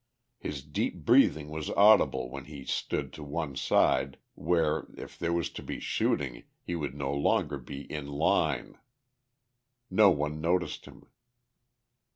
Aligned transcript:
His 0.39 0.63
deep 0.63 1.05
breathing 1.05 1.49
was 1.49 1.69
audible 1.69 2.27
when 2.31 2.45
he 2.45 2.65
stood 2.65 3.13
to 3.13 3.23
one 3.23 3.55
side 3.55 4.17
where, 4.33 4.87
if 4.97 5.15
there 5.19 5.31
was 5.31 5.51
to 5.51 5.61
be 5.61 5.79
shooting, 5.79 6.41
he 6.63 6.75
would 6.75 6.95
no 6.95 7.13
longer 7.13 7.59
be 7.59 7.81
"in 7.83 8.07
line." 8.07 8.79
No 9.91 10.09
one 10.09 10.41
noticed 10.41 10.85
him. 10.85 11.05